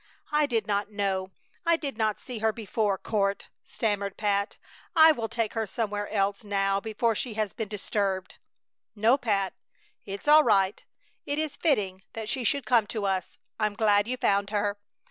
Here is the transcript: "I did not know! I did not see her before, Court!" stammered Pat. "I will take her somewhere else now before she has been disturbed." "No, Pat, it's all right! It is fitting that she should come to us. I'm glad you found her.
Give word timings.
"I 0.31 0.47
did 0.47 0.65
not 0.65 0.89
know! 0.89 1.29
I 1.63 1.77
did 1.77 1.95
not 1.95 2.19
see 2.19 2.39
her 2.39 2.51
before, 2.51 2.97
Court!" 2.97 3.45
stammered 3.63 4.17
Pat. 4.17 4.57
"I 4.95 5.11
will 5.11 5.27
take 5.29 5.53
her 5.53 5.67
somewhere 5.67 6.09
else 6.09 6.43
now 6.43 6.79
before 6.79 7.13
she 7.13 7.35
has 7.35 7.53
been 7.53 7.67
disturbed." 7.67 8.39
"No, 8.95 9.15
Pat, 9.15 9.53
it's 10.07 10.27
all 10.27 10.43
right! 10.43 10.83
It 11.27 11.37
is 11.37 11.55
fitting 11.55 12.01
that 12.13 12.29
she 12.29 12.43
should 12.43 12.65
come 12.65 12.87
to 12.87 13.05
us. 13.05 13.37
I'm 13.59 13.75
glad 13.75 14.07
you 14.07 14.17
found 14.17 14.49
her. 14.49 14.79